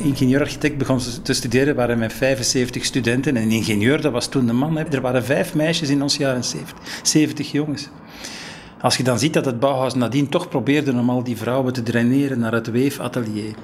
Ingenieur-architect 0.00 0.78
begon 0.78 0.98
te 1.22 1.32
studeren, 1.32 1.74
waren 1.74 2.02
er 2.02 2.10
75 2.10 2.84
studenten. 2.84 3.36
En 3.36 3.42
een 3.42 3.50
ingenieur, 3.50 4.00
dat 4.00 4.12
was 4.12 4.28
toen 4.28 4.46
de 4.46 4.52
man. 4.52 4.78
Er 4.78 5.00
waren 5.00 5.24
vijf 5.24 5.54
meisjes 5.54 5.88
in 5.88 6.02
ons 6.02 6.16
jaren 6.16 6.44
70, 6.44 7.00
70 7.02 7.50
jongens. 7.52 7.88
Als 8.80 8.96
je 8.96 9.02
dan 9.02 9.18
ziet 9.18 9.32
dat 9.32 9.44
het 9.44 9.60
Bauhaus 9.60 9.94
nadien 9.94 10.28
toch 10.28 10.48
probeerde 10.48 10.92
om 10.92 11.10
al 11.10 11.22
die 11.22 11.36
vrouwen 11.36 11.72
te 11.72 11.82
draineren 11.82 12.38
naar 12.38 12.52
het 12.52 12.70
weefatelier 12.70 13.54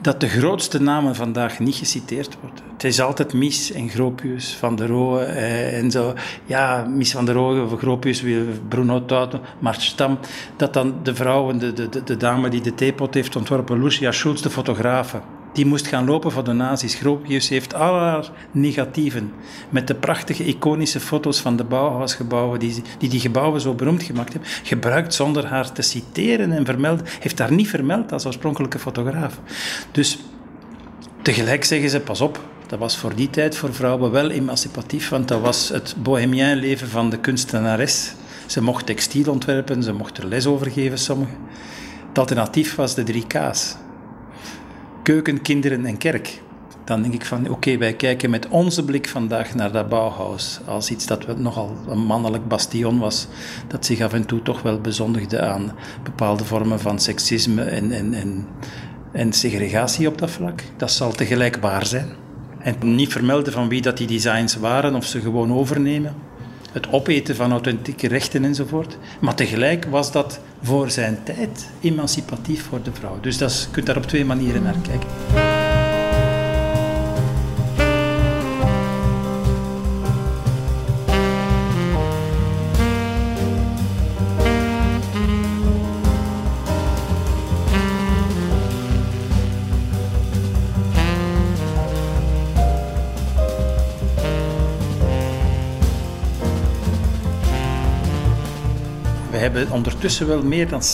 dat 0.00 0.20
de 0.20 0.28
grootste 0.28 0.82
namen 0.82 1.14
vandaag 1.14 1.58
niet 1.58 1.74
geciteerd 1.74 2.36
worden. 2.40 2.64
Het 2.72 2.84
is 2.84 3.00
altijd 3.00 3.32
Mies 3.32 3.72
en 3.72 3.88
Gropius 3.88 4.56
van 4.56 4.76
der 4.76 4.86
Rohe 4.86 5.24
eh, 5.24 5.78
en 5.78 5.90
zo. 5.90 6.14
Ja, 6.46 6.86
Mies 6.88 7.12
van 7.12 7.24
der 7.24 7.34
Rohe, 7.34 7.76
Gropius, 7.76 8.24
Bruno 8.68 9.04
Tauten, 9.04 9.40
Mart 9.58 9.82
Stam. 9.82 10.18
Dat 10.56 10.72
dan 10.72 10.94
de 11.02 11.14
vrouw, 11.14 11.56
de, 11.56 11.72
de, 11.72 12.02
de 12.04 12.16
dame 12.16 12.48
die 12.48 12.60
de 12.60 12.74
theepot 12.74 13.14
heeft 13.14 13.36
ontworpen, 13.36 13.82
Lucia 13.82 14.12
Schulz, 14.12 14.40
de 14.40 14.50
fotografe 14.50 15.20
die 15.52 15.66
moest 15.66 15.86
gaan 15.86 16.04
lopen 16.04 16.32
voor 16.32 16.44
de 16.44 16.52
nazi's. 16.52 16.94
Gropius 16.94 17.48
heeft 17.48 17.74
al 17.74 17.98
haar 17.98 18.30
negatieven 18.50 19.32
met 19.68 19.86
de 19.86 19.94
prachtige 19.94 20.44
iconische 20.44 21.00
foto's 21.00 21.40
van 21.40 21.56
de 21.56 21.64
Bauhausgebouwen, 21.64 22.58
die, 22.58 22.82
die 22.98 23.08
die 23.08 23.20
gebouwen 23.20 23.60
zo 23.60 23.74
beroemd 23.74 24.02
gemaakt 24.02 24.32
hebben, 24.32 24.50
gebruikt 24.62 25.14
zonder 25.14 25.46
haar 25.46 25.72
te 25.72 25.82
citeren 25.82 26.52
en 26.52 26.64
vermeld, 26.64 27.02
heeft 27.20 27.38
haar 27.38 27.52
niet 27.52 27.68
vermeld 27.68 28.12
als 28.12 28.26
oorspronkelijke 28.26 28.78
fotograaf. 28.78 29.40
Dus 29.92 30.18
tegelijk 31.22 31.64
zeggen 31.64 31.90
ze, 31.90 32.00
pas 32.00 32.20
op, 32.20 32.40
dat 32.66 32.78
was 32.78 32.96
voor 32.96 33.14
die 33.14 33.30
tijd 33.30 33.56
voor 33.56 33.74
vrouwen 33.74 34.10
wel 34.10 34.30
emancipatief, 34.30 35.08
want 35.08 35.28
dat 35.28 35.40
was 35.40 35.68
het 35.68 35.94
bohemien 36.02 36.56
leven 36.56 36.88
van 36.88 37.10
de 37.10 37.18
kunstenares. 37.18 38.12
Ze 38.46 38.62
mocht 38.62 38.86
textiel 38.86 39.32
ontwerpen, 39.32 39.82
ze 39.82 39.92
mocht 39.92 40.18
er 40.18 40.26
les 40.26 40.46
over 40.46 40.70
geven, 40.70 40.98
sommigen. 40.98 41.36
Het 42.08 42.18
alternatief 42.18 42.74
was 42.74 42.94
de 42.94 43.02
drie 43.02 43.26
K's 43.26 43.76
keuken, 45.02 45.42
kinderen 45.42 45.86
en 45.86 45.98
kerk. 45.98 46.42
Dan 46.84 47.02
denk 47.02 47.14
ik 47.14 47.24
van, 47.24 47.48
oké, 47.48 47.78
wij 47.78 47.94
kijken 47.94 48.30
met 48.30 48.48
onze 48.48 48.84
blik 48.84 49.08
vandaag 49.08 49.54
naar 49.54 49.72
dat 49.72 49.88
Bauhaus 49.88 50.60
als 50.66 50.90
iets 50.90 51.06
dat 51.06 51.38
nogal 51.38 51.76
een 51.88 52.04
mannelijk 52.04 52.48
bastion 52.48 52.98
was, 52.98 53.26
dat 53.68 53.86
zich 53.86 54.00
af 54.00 54.12
en 54.12 54.26
toe 54.26 54.42
toch 54.42 54.62
wel 54.62 54.80
bezondigde 54.80 55.40
aan 55.40 55.72
bepaalde 56.02 56.44
vormen 56.44 56.80
van 56.80 56.98
seksisme 56.98 57.62
en, 57.62 57.92
en, 57.92 58.14
en, 58.14 58.46
en 59.12 59.32
segregatie 59.32 60.08
op 60.08 60.18
dat 60.18 60.30
vlak. 60.30 60.62
Dat 60.76 60.90
zal 60.90 61.12
tegelijk 61.12 61.56
waar 61.56 61.86
zijn. 61.86 62.08
En 62.58 62.76
niet 62.80 63.12
vermelden 63.12 63.52
van 63.52 63.68
wie 63.68 63.82
dat 63.82 63.96
die 63.96 64.06
designs 64.06 64.56
waren 64.56 64.94
of 64.94 65.04
ze 65.04 65.20
gewoon 65.20 65.52
overnemen. 65.52 66.14
Het 66.72 66.92
opeten 66.92 67.36
van 67.36 67.50
authentieke 67.50 68.08
rechten 68.08 68.44
enzovoort. 68.44 68.96
Maar 69.20 69.34
tegelijk 69.34 69.84
was 69.84 70.12
dat 70.12 70.40
voor 70.62 70.90
zijn 70.90 71.18
tijd 71.24 71.68
emancipatief 71.80 72.64
voor 72.64 72.82
de 72.82 72.92
vrouw. 72.92 73.18
Dus 73.20 73.38
dat 73.38 73.50
is, 73.50 73.62
je 73.62 73.70
kunt 73.70 73.86
daar 73.86 73.96
op 73.96 74.06
twee 74.06 74.24
manieren 74.24 74.62
naar 74.62 74.76
kijken. 74.88 75.49
Hebben 99.40 99.70
ondertussen 99.70 100.26
wel 100.26 100.42
meer 100.42 100.68
dan 100.68 100.82
60% 100.82 100.84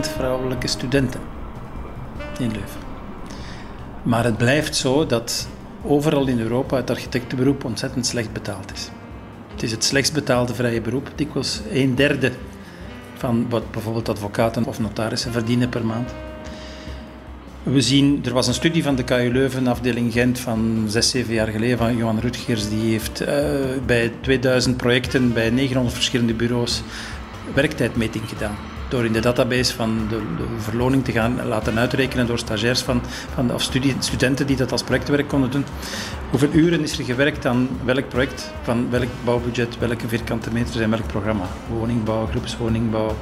vrouwelijke 0.00 0.66
studenten 0.66 1.20
in 2.38 2.50
Leuven. 2.50 2.80
Maar 4.02 4.24
het 4.24 4.36
blijft 4.36 4.76
zo 4.76 5.06
dat 5.06 5.48
overal 5.82 6.26
in 6.26 6.40
Europa 6.40 6.76
het 6.76 6.90
architectenberoep 6.90 7.64
ontzettend 7.64 8.06
slecht 8.06 8.32
betaald 8.32 8.72
is. 8.72 8.90
Het 9.52 9.62
is 9.62 9.70
het 9.70 9.84
slechtst 9.84 10.12
betaalde 10.12 10.54
vrije 10.54 10.80
beroep. 10.80 11.10
Dikwijls 11.14 11.60
een 11.72 11.94
derde 11.94 12.32
van 13.14 13.46
wat 13.48 13.70
bijvoorbeeld 13.70 14.08
advocaten 14.08 14.64
of 14.64 14.80
notarissen 14.80 15.32
verdienen 15.32 15.68
per 15.68 15.86
maand. 15.86 16.14
We 17.62 17.80
zien, 17.80 18.20
er 18.24 18.32
was 18.32 18.46
een 18.46 18.54
studie 18.54 18.82
van 18.82 18.96
de 18.96 19.04
KU 19.04 19.30
Leuven, 19.32 19.66
afdeling 19.66 20.12
Gent, 20.12 20.38
van 20.38 20.84
zes, 20.88 21.10
zeven 21.10 21.34
jaar 21.34 21.48
geleden, 21.48 21.78
van 21.78 21.96
Johan 21.96 22.18
Rutgers. 22.18 22.68
Die 22.68 22.90
heeft 22.90 23.22
uh, 23.22 23.28
bij 23.86 24.12
2000 24.20 24.76
projecten 24.76 25.32
bij 25.32 25.50
900 25.50 25.94
verschillende 25.94 26.34
bureaus 26.34 26.82
werktijdmeting 27.54 28.28
gedaan. 28.28 28.56
Door 28.88 29.04
in 29.04 29.12
de 29.12 29.20
database 29.20 29.74
van 29.74 30.06
de, 30.08 30.16
de 30.36 30.46
verloning 30.58 31.04
te 31.04 31.12
gaan 31.12 31.46
laten 31.46 31.78
uitrekenen 31.78 32.26
door 32.26 32.38
stagiairs 32.38 32.80
van, 32.80 33.00
van, 33.34 33.54
of 33.54 33.62
studenten 33.98 34.46
die 34.46 34.56
dat 34.56 34.72
als 34.72 34.82
projectwerk 34.82 35.28
konden 35.28 35.50
doen. 35.50 35.64
Hoeveel 36.30 36.52
uren 36.52 36.82
is 36.82 36.98
er 36.98 37.04
gewerkt 37.04 37.46
aan 37.46 37.68
welk 37.84 38.08
project, 38.08 38.52
van 38.62 38.90
welk 38.90 39.08
bouwbudget, 39.24 39.78
welke 39.78 40.08
vierkante 40.08 40.52
meters 40.52 40.76
en 40.76 40.90
welk 40.90 41.06
programma? 41.06 41.44
Woningbouw, 41.68 42.26
groepswoningbouw, 42.26 43.16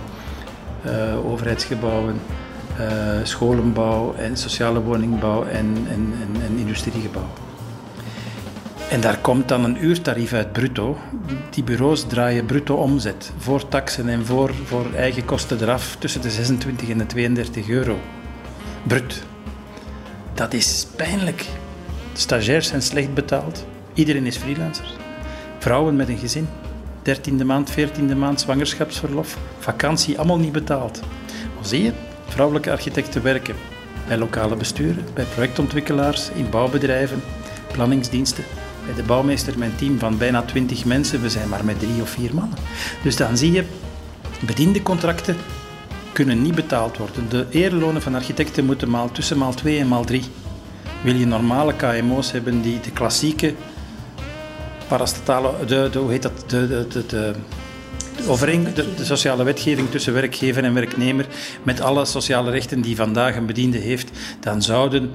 uh, 0.87 1.27
overheidsgebouwen, 1.27 2.21
uh, 2.81 2.87
scholenbouw 3.23 4.15
en 4.15 4.37
sociale 4.37 4.81
woningbouw 4.81 5.45
en, 5.45 5.87
en, 5.89 6.13
en, 6.21 6.43
en 6.43 6.59
industriegebouw. 6.59 7.48
En 8.91 9.01
daar 9.01 9.19
komt 9.19 9.49
dan 9.49 9.65
een 9.65 9.85
uurtarief 9.85 10.33
uit 10.33 10.53
bruto. 10.53 10.99
Die 11.51 11.65
bureaus 11.65 12.07
draaien 12.07 12.47
bruto 12.47 12.75
omzet. 12.75 13.33
Voor 13.39 13.69
taxen 13.69 14.09
en 14.09 14.27
voor, 14.27 14.55
voor 14.65 14.95
eigen 14.95 15.25
kosten 15.25 15.63
eraf 15.63 15.97
tussen 15.99 16.21
de 16.21 16.31
26 16.31 16.89
en 16.89 16.99
de 16.99 17.07
32 17.07 17.69
euro. 17.69 17.99
Brut. 18.83 19.23
Dat 20.35 20.53
is 20.53 20.87
pijnlijk. 20.97 21.47
Stagiairs 22.13 22.69
zijn 22.69 22.83
slecht 22.83 23.15
betaald. 23.15 23.67
Iedereen 23.95 24.27
is 24.27 24.37
freelancer. 24.37 24.87
Vrouwen 25.59 25.97
met 25.97 26.09
een 26.09 26.19
gezin. 26.19 26.49
13e 27.09 27.45
maand, 27.45 27.71
14e 27.71 28.17
maand 28.17 28.41
zwangerschapsverlof. 28.41 29.39
Vakantie, 29.59 30.19
allemaal 30.19 30.39
niet 30.39 30.53
betaald. 30.53 31.01
Maar 31.55 31.67
zie 31.67 31.83
je, 31.83 31.93
vrouwelijke 32.29 32.71
architecten 32.71 33.23
werken 33.23 33.55
bij 34.07 34.17
lokale 34.17 34.57
besturen, 34.57 35.05
bij 35.15 35.25
projectontwikkelaars, 35.25 36.31
in 36.31 36.51
bouwbedrijven, 36.51 37.23
planningsdiensten 37.73 38.45
bij 38.89 38.97
de 38.97 39.03
bouwmeester 39.03 39.59
mijn 39.59 39.77
team 39.77 39.99
van 39.99 40.19
bijna 40.19 40.43
20 40.43 40.85
mensen. 40.85 41.23
We 41.23 41.31
zijn 41.31 41.49
maar 41.49 41.65
met 41.65 41.79
drie 41.79 42.03
of 42.03 42.11
vier 42.11 42.35
mannen. 42.35 42.59
Dus 43.03 43.17
dan 43.17 43.37
zie 43.37 43.53
je, 43.53 43.65
bediende 44.41 44.83
contracten 44.83 45.37
kunnen 46.13 46.43
niet 46.43 46.55
betaald 46.55 46.97
worden. 46.97 47.29
De 47.29 47.47
eerlonen 47.51 48.03
van 48.03 48.15
architecten 48.15 48.65
moeten 48.65 48.91
maal, 48.91 49.13
tussen 49.13 49.39
maal 49.39 49.55
2 49.55 49.79
en 49.79 49.89
maal 49.89 50.05
3. 50.05 50.23
Wil 51.03 51.15
je 51.15 51.27
normale 51.27 51.75
KMO's 51.75 52.33
hebben 52.33 52.63
die 52.63 52.81
de 52.81 52.91
klassieke 52.91 53.55
parastatale, 54.89 55.51
hoe 55.99 56.11
heet 56.11 56.23
dat, 56.23 56.45
de, 56.47 56.87
de, 56.89 57.07
de, 57.07 57.35
overeen, 58.27 58.67
de, 58.75 59.05
sociale 59.05 59.45
wetgeving 59.45 59.91
tussen 59.91 60.13
werkgever 60.13 60.65
en 60.65 60.75
werknemer, 60.75 61.27
met 61.63 61.81
alle 61.81 62.05
sociale 62.05 62.51
rechten 62.51 62.81
die 62.81 62.97
vandaag 62.97 63.37
een 63.37 63.47
bediende 63.47 63.79
heeft, 63.79 64.11
dan 64.41 64.63
zouden 64.63 65.11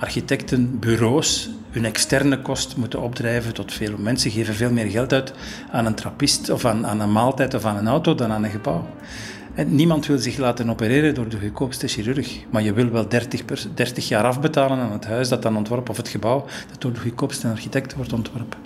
architectenbureaus 0.00 1.50
hun 1.70 1.84
externe 1.84 2.42
kost 2.42 2.76
moeten 2.76 3.02
opdrijven 3.02 3.54
tot 3.54 3.72
veel. 3.72 3.98
Mensen 3.98 4.30
geven 4.30 4.54
veel 4.54 4.72
meer 4.72 4.90
geld 4.90 5.12
uit 5.12 5.32
aan 5.70 5.86
een 5.86 5.94
trappist 5.94 6.50
of 6.50 6.64
aan, 6.64 6.86
aan 6.86 7.00
een 7.00 7.12
maaltijd 7.12 7.54
of 7.54 7.64
aan 7.64 7.76
een 7.76 7.88
auto 7.88 8.14
dan 8.14 8.32
aan 8.32 8.44
een 8.44 8.50
gebouw. 8.50 8.86
En 9.54 9.74
niemand 9.74 10.06
wil 10.06 10.18
zich 10.18 10.36
laten 10.36 10.70
opereren 10.70 11.14
door 11.14 11.28
de 11.28 11.38
goedkoopste 11.40 11.88
chirurg. 11.88 12.38
Maar 12.50 12.62
je 12.62 12.72
wil 12.72 12.90
wel 12.90 13.08
30, 13.08 13.44
per, 13.44 13.66
30 13.74 14.08
jaar 14.08 14.24
afbetalen 14.24 14.78
aan 14.78 14.92
het 14.92 15.06
huis 15.06 15.28
dat 15.28 15.42
dan 15.42 15.56
ontworpen, 15.56 15.90
of 15.90 15.96
het 15.96 16.08
gebouw 16.08 16.46
dat 16.70 16.80
door 16.80 16.92
de 16.92 17.00
goedkoopste 17.00 17.48
architect 17.48 17.94
wordt 17.94 18.12
ontworpen. 18.12 18.58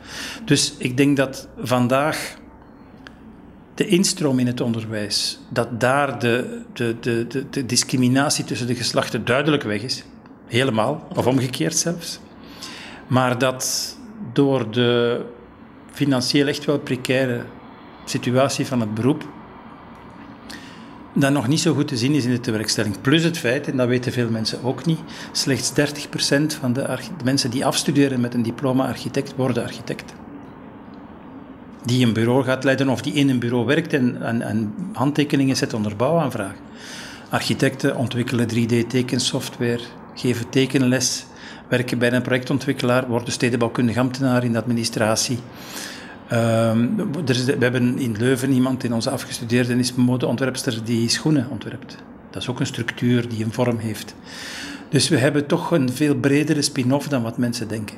Dus 0.45 0.75
ik 0.79 0.97
denk 0.97 1.17
dat 1.17 1.49
vandaag 1.59 2.37
de 3.75 3.87
instroom 3.87 4.39
in 4.39 4.47
het 4.47 4.61
onderwijs, 4.61 5.39
dat 5.49 5.81
daar 5.81 6.19
de, 6.19 6.63
de, 6.73 6.97
de, 7.01 7.27
de, 7.27 7.47
de 7.51 7.67
discriminatie 7.67 8.45
tussen 8.45 8.67
de 8.67 8.75
geslachten 8.75 9.25
duidelijk 9.25 9.63
weg 9.63 9.83
is. 9.83 10.05
Helemaal, 10.47 11.07
of 11.15 11.27
omgekeerd 11.27 11.77
zelfs. 11.77 12.21
Maar 13.07 13.39
dat 13.39 13.97
door 14.33 14.71
de 14.71 15.21
financieel 15.93 16.47
echt 16.47 16.65
wel 16.65 16.79
precaire 16.79 17.45
situatie 18.05 18.67
van 18.67 18.81
het 18.81 18.95
beroep, 18.95 19.25
dat 21.15 21.33
nog 21.33 21.49
niet 21.49 21.61
zo 21.61 21.75
goed 21.75 21.89
te 21.89 21.97
zien 21.97 22.13
is 22.13 22.25
in 22.25 22.31
de 22.31 22.41
tewerkstelling. 22.41 23.01
Plus 23.01 23.23
het 23.23 23.39
feit, 23.39 23.69
en 23.69 23.77
dat 23.77 23.89
weten 23.89 24.13
veel 24.13 24.31
mensen 24.31 24.63
ook 24.63 24.85
niet, 24.85 24.99
slechts 25.33 25.71
30% 25.71 25.75
van 26.61 26.73
de, 26.73 26.83
de 27.19 27.25
mensen 27.25 27.51
die 27.51 27.67
afstuderen 27.67 28.21
met 28.21 28.35
een 28.35 28.43
diploma 28.43 28.87
architect 28.87 29.37
worden 29.37 29.63
architect. 29.63 30.15
Die 31.85 32.07
een 32.07 32.13
bureau 32.13 32.45
gaat 32.45 32.65
leiden 32.65 32.89
of 32.89 33.03
die 33.03 33.13
in 33.13 33.29
een 33.29 33.39
bureau 33.39 33.67
werkt 33.67 33.93
en, 33.93 34.23
en, 34.23 34.43
en 34.43 34.75
handtekeningen 34.93 35.57
zet 35.57 35.75
onder 35.75 35.97
bouwaanvraag. 35.97 36.55
Architecten 37.31 37.97
ontwikkelen 37.97 38.49
3D-tekensoftware, 38.49 39.81
geven 40.15 40.49
tekenles, 40.49 41.27
werken 41.69 41.99
bij 41.99 42.13
een 42.13 42.23
projectontwikkelaar, 42.23 43.09
worden 43.09 43.33
stedenbouwkundig 43.33 43.97
ambtenaar 43.97 44.45
in 44.45 44.53
de 44.53 44.59
administratie. 44.59 45.39
Um, 46.33 46.99
er 47.27 47.31
is, 47.31 47.45
we 47.45 47.57
hebben 47.59 47.99
in 47.99 48.17
Leuven 48.19 48.53
iemand 48.53 48.85
in 48.85 48.93
onze 48.93 49.11
afgestudeerden 49.11 49.79
is 49.79 49.95
modeontwerpster 49.95 50.85
die 50.85 51.09
schoenen 51.09 51.49
ontwerpt. 51.51 51.97
Dat 52.31 52.43
is 52.43 52.49
ook 52.49 52.61
een 52.61 52.67
structuur 52.67 53.29
die 53.29 53.45
een 53.45 53.53
vorm 53.53 53.79
heeft. 53.79 54.15
Dus 54.89 55.09
we 55.09 55.17
hebben 55.17 55.47
toch 55.47 55.71
een 55.71 55.93
veel 55.93 56.15
bredere 56.15 56.63
spin-off 56.63 57.09
dan 57.09 57.23
wat 57.23 57.39
mensen 57.39 57.69
denken. 57.69 57.97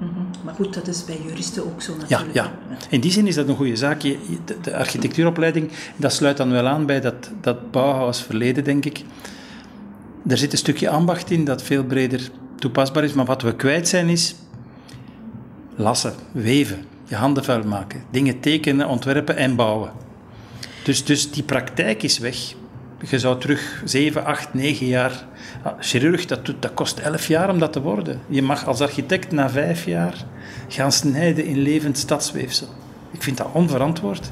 Mm 0.00 0.08
-hmm. 0.14 0.26
Maar 0.44 0.54
goed, 0.54 0.74
dat 0.74 0.88
is 0.88 1.04
bij 1.04 1.18
juristen 1.26 1.64
ook 1.64 1.82
zo 1.82 1.96
natuurlijk. 1.96 2.34
Ja, 2.34 2.52
ja. 2.70 2.78
in 2.88 3.00
die 3.00 3.10
zin 3.10 3.26
is 3.26 3.34
dat 3.34 3.48
een 3.48 3.56
goede 3.56 3.76
zaak. 3.76 4.00
De 4.62 4.76
architectuuropleiding, 4.76 5.70
dat 5.96 6.12
sluit 6.12 6.36
dan 6.36 6.50
wel 6.50 6.66
aan 6.66 6.86
bij 6.86 7.00
dat, 7.00 7.30
dat 7.40 7.70
Bauhaus 7.70 8.22
verleden, 8.22 8.64
denk 8.64 8.84
ik. 8.84 9.04
Er 10.26 10.38
zit 10.38 10.52
een 10.52 10.58
stukje 10.58 10.88
ambacht 10.88 11.30
in 11.30 11.44
dat 11.44 11.62
veel 11.62 11.84
breder 11.84 12.30
toepasbaar 12.58 13.04
is. 13.04 13.12
Maar 13.12 13.24
wat 13.24 13.42
we 13.42 13.54
kwijt 13.54 13.88
zijn 13.88 14.08
is 14.08 14.34
lassen, 15.76 16.14
weven, 16.32 16.84
je 17.04 17.14
handen 17.14 17.44
vuil 17.44 17.64
maken, 17.64 18.02
dingen 18.10 18.40
tekenen, 18.40 18.88
ontwerpen 18.88 19.36
en 19.36 19.56
bouwen. 19.56 19.92
Dus, 20.84 21.04
dus 21.04 21.30
die 21.30 21.42
praktijk 21.42 22.02
is 22.02 22.18
weg. 22.18 22.54
Je 23.08 23.18
zou 23.18 23.40
terug 23.40 23.82
7, 23.84 24.24
8, 24.24 24.54
9 24.54 24.86
jaar. 24.86 25.26
Ah, 25.62 25.72
chirurg, 25.80 26.26
dat, 26.26 26.44
doet, 26.44 26.62
dat 26.62 26.74
kost 26.74 26.98
11 26.98 27.26
jaar 27.26 27.50
om 27.50 27.58
dat 27.58 27.72
te 27.72 27.80
worden. 27.80 28.20
Je 28.28 28.42
mag 28.42 28.66
als 28.66 28.80
architect 28.80 29.32
na 29.32 29.50
5 29.50 29.84
jaar 29.84 30.24
gaan 30.68 30.92
snijden 30.92 31.44
in 31.44 31.58
levend 31.58 31.98
stadsweefsel. 31.98 32.68
Ik 33.10 33.22
vind 33.22 33.36
dat 33.36 33.48
onverantwoord. 33.52 34.30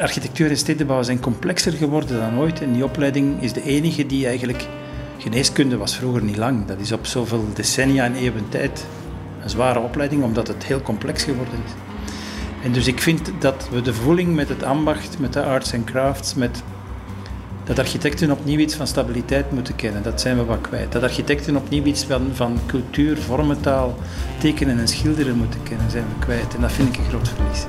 Architectuur 0.00 0.50
en 0.50 0.56
stedenbouw 0.56 1.02
zijn 1.02 1.20
complexer 1.20 1.72
geworden 1.72 2.18
dan 2.18 2.38
ooit. 2.38 2.60
En 2.60 2.72
die 2.72 2.84
opleiding 2.84 3.42
is 3.42 3.52
de 3.52 3.62
enige 3.62 4.06
die 4.06 4.26
eigenlijk 4.26 4.66
Geneeskunde 5.22 5.76
was 5.76 5.96
vroeger 5.96 6.22
niet 6.22 6.36
lang. 6.36 6.66
Dat 6.66 6.80
is 6.80 6.92
op 6.92 7.06
zoveel 7.06 7.44
decennia 7.54 8.04
en 8.04 8.14
eeuwen 8.14 8.48
tijd 8.48 8.86
een 9.42 9.50
zware 9.50 9.78
opleiding, 9.78 10.22
omdat 10.22 10.48
het 10.48 10.64
heel 10.64 10.80
complex 10.80 11.22
geworden 11.22 11.58
is. 11.64 11.72
En 12.62 12.72
dus 12.72 12.86
ik 12.86 13.00
vind 13.00 13.30
dat 13.38 13.68
we 13.70 13.82
de 13.82 13.94
voeling 13.94 14.34
met 14.34 14.48
het 14.48 14.62
ambacht, 14.62 15.18
met 15.18 15.32
de 15.32 15.42
arts 15.42 15.72
en 15.72 15.84
crafts, 15.84 16.34
met 16.34 16.62
dat 17.64 17.78
architecten 17.78 18.30
opnieuw 18.30 18.58
iets 18.58 18.74
van 18.74 18.86
stabiliteit 18.86 19.52
moeten 19.52 19.76
kennen. 19.76 20.02
Dat 20.02 20.20
zijn 20.20 20.36
we 20.36 20.44
wat 20.44 20.60
kwijt. 20.60 20.92
Dat 20.92 21.02
architecten 21.02 21.56
opnieuw 21.56 21.84
iets 21.84 22.04
van, 22.04 22.30
van 22.32 22.58
cultuur, 22.66 23.18
vormentaal, 23.18 23.94
tekenen 24.38 24.78
en 24.78 24.88
schilderen 24.88 25.36
moeten 25.36 25.62
kennen, 25.62 25.90
zijn 25.90 26.04
we 26.04 26.24
kwijt. 26.24 26.54
En 26.54 26.60
dat 26.60 26.72
vind 26.72 26.88
ik 26.88 26.96
een 26.96 27.08
groot 27.08 27.28
verlies. 27.28 27.66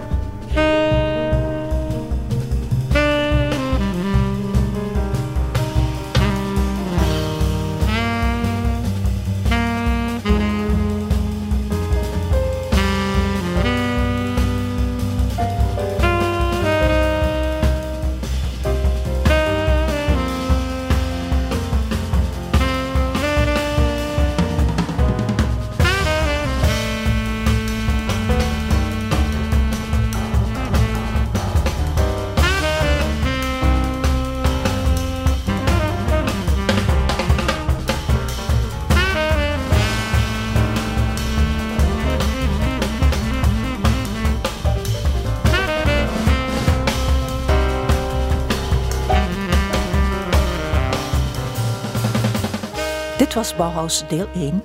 Was 53.44 53.56
Bauhaus 53.56 54.04
deel 54.08 54.28
1, 54.36 54.62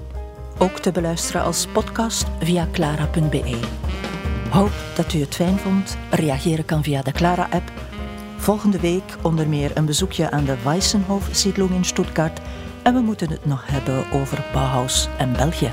ook 0.59 0.79
te 0.79 0.93
beluisteren 0.93 1.43
als 1.43 1.67
podcast 1.67 2.27
via 2.41 2.69
clara.be. 2.73 3.59
Hoop 4.51 4.71
dat 4.97 5.13
u 5.13 5.21
het 5.21 5.35
fijn 5.35 5.59
vond. 5.59 5.97
Reageren 6.11 6.65
kan 6.65 6.83
via 6.83 7.03
de 7.03 7.13
Clara-app. 7.13 7.73
Volgende 8.37 8.81
week 8.81 9.17
onder 9.23 9.49
meer 9.49 9.71
een 9.75 9.87
bezoekje 9.87 10.31
aan 10.31 10.45
de 10.45 10.63
Weissenhof-siedlung 10.65 11.71
in 11.71 11.85
Stuttgart. 11.85 12.41
En 12.83 12.95
we 12.95 13.01
moeten 13.01 13.31
het 13.31 13.47
nog 13.47 13.67
hebben 13.67 14.11
over 14.13 14.45
Bauhaus 14.53 15.09
en 15.19 15.33
België. 15.33 15.73